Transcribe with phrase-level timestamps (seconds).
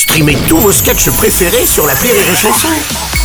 [0.00, 2.70] Streamez tous vos sketchs préférés sur la Rire et Chanson.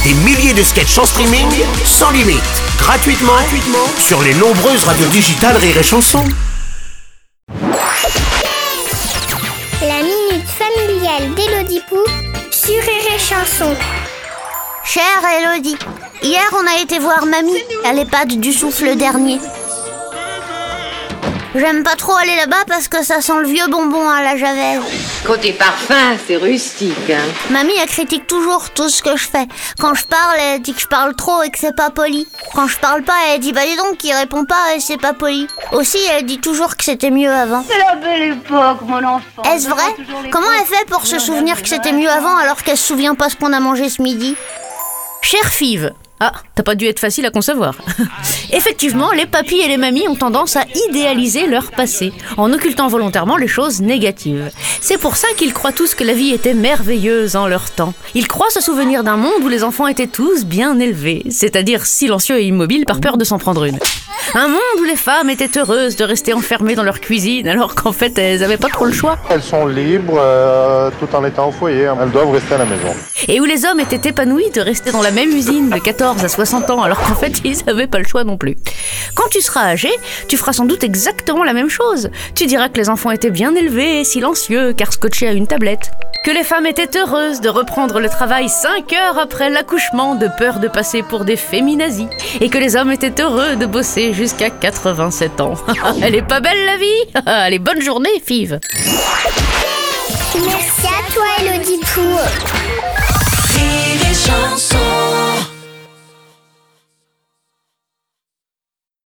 [0.03, 1.47] Des milliers de sketchs en streaming,
[1.85, 2.43] sans limite,
[2.77, 6.21] gratuitement, gratuitement sur les nombreuses radios digitales Rire et Chanson.
[9.81, 11.95] La minute familiale d'Élodie Pou
[12.51, 13.73] sur Rire et Chanson.
[14.83, 15.77] Chère Elodie,
[16.23, 19.39] hier on a été voir mamie à l'EHPAD du souffle dernier.
[21.57, 24.81] J'aime pas trop aller là-bas parce que ça sent le vieux bonbon à la javel.
[25.25, 27.09] Côté parfum, c'est rustique.
[27.09, 27.23] Hein.
[27.49, 29.47] Mamie, elle critique toujours tout ce que je fais.
[29.79, 32.27] Quand je parle, elle dit que je parle trop et que c'est pas poli.
[32.53, 35.13] Quand je parle pas, elle dit bah dis donc, il répond pas et c'est pas
[35.13, 35.47] poli.
[35.71, 37.63] Aussi, elle dit toujours que c'était mieux avant.
[37.65, 39.43] C'est la belle époque, mon enfant.
[39.45, 39.95] Est-ce vrai
[40.31, 43.29] Comment elle fait pour se souvenir que c'était mieux avant alors qu'elle se souvient pas
[43.29, 44.35] ce qu'on a mangé ce midi?
[45.21, 47.75] Chère Five, ah, t'as pas dû être facile à concevoir.
[48.53, 53.35] Effectivement, les papis et les mamies ont tendance à idéaliser leur passé, en occultant volontairement
[53.35, 54.49] les choses négatives.
[54.79, 57.93] C'est pour ça qu'ils croient tous que la vie était merveilleuse en leur temps.
[58.13, 62.39] Ils croient se souvenir d'un monde où les enfants étaient tous bien élevés, c'est-à-dire silencieux
[62.39, 63.79] et immobiles par peur de s'en prendre une.
[64.33, 67.91] Un monde où les femmes étaient heureuses de rester enfermées dans leur cuisine alors qu'en
[67.91, 69.17] fait elles avaient pas trop le choix.
[69.29, 72.93] Elles sont libres euh, tout en étant au foyer, elles doivent rester à la maison.
[73.27, 76.27] Et où les hommes étaient épanouis de rester dans la même usine de 14 à
[76.27, 78.55] 60 ans alors qu'en fait ils n'avaient pas le choix non plus.
[79.13, 79.89] Quand tu seras âgé,
[80.27, 82.09] tu feras sans doute exactement la même chose.
[82.33, 85.91] Tu diras que les enfants étaient bien élevés et silencieux car scotchés à une tablette
[86.25, 90.59] que les femmes étaient heureuses de reprendre le travail 5 heures après l'accouchement de peur
[90.59, 92.07] de passer pour des féminazis
[92.41, 95.53] et que les hommes étaient heureux de bosser jusqu'à 87 ans.
[96.01, 97.21] Elle est pas belle la vie?
[97.27, 98.59] Allez, bonne journée, Five
[100.47, 101.79] Merci à toi, Elodie.